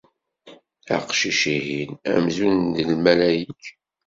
Aqcic-ihin 0.95 1.91
amzun 2.15 2.57
d 2.75 2.77
lmalayek. 2.89 3.63